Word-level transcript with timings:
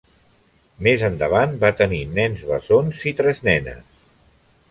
Més 0.87 1.03
endavant 1.09 1.53
va 1.65 1.71
tenir 1.83 2.01
nens 2.15 2.43
bessons 2.53 3.05
i 3.13 3.15
tres 3.21 3.43
nenes. 3.51 3.85